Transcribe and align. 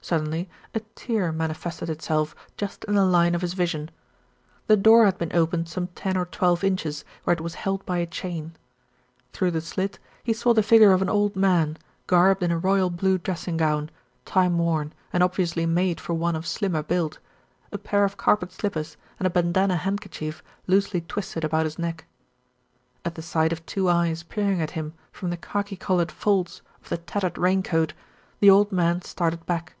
Suddenly 0.00 0.48
a 0.74 0.80
tear 0.94 1.32
manifested 1.32 1.90
itself 1.90 2.34
just 2.56 2.84
in 2.84 2.94
the 2.94 3.04
line 3.04 3.34
of 3.34 3.42
his 3.42 3.52
vision. 3.52 3.90
The 4.66 4.76
door 4.76 5.04
had 5.04 5.18
been 5.18 5.34
opened 5.34 5.68
some 5.68 5.88
ten 5.88 6.16
or 6.16 6.24
twelve 6.24 6.64
inches 6.64 7.04
where 7.24 7.34
it 7.34 7.42
was 7.42 7.56
held 7.56 7.84
by 7.84 7.98
a 7.98 8.06
chain. 8.06 8.54
Through 9.34 9.50
the 9.50 9.60
slit, 9.60 9.98
he 10.22 10.32
saw 10.32 10.54
the 10.54 10.62
figure 10.62 10.92
of 10.92 11.02
an 11.02 11.10
old 11.10 11.36
man, 11.36 11.76
garbed 12.06 12.42
in 12.42 12.50
a 12.50 12.56
royal 12.56 12.88
blue 12.88 13.18
dressing 13.18 13.58
gown, 13.58 13.90
time 14.24 14.56
worn 14.56 14.94
and 15.12 15.22
obviously 15.22 15.66
made 15.66 16.00
for 16.00 16.14
one 16.14 16.36
of 16.36 16.46
slimmer 16.46 16.84
build, 16.84 17.18
a 17.70 17.76
pair 17.76 18.04
of 18.04 18.16
carpet 18.16 18.50
slippers 18.50 18.96
and 19.20 19.26
a 19.26 19.30
bandana 19.30 19.76
handkerchief 19.76 20.42
loosely 20.66 21.02
twisted 21.02 21.44
about 21.44 21.64
his 21.66 21.78
neck. 21.78 22.06
At 23.04 23.14
the 23.14 23.20
sight 23.20 23.52
of 23.52 23.66
two 23.66 23.90
eyes 23.90 24.22
peering 24.22 24.62
at 24.62 24.70
him 24.70 24.94
from 25.12 25.28
the 25.28 25.36
khaki 25.36 25.76
coloured 25.76 26.12
folds 26.12 26.62
of 26.80 26.88
the 26.88 26.98
tattered 26.98 27.36
rain 27.36 27.62
coat, 27.62 27.92
the 28.40 28.48
old 28.48 28.72
man 28.72 29.02
started 29.02 29.44
back. 29.44 29.74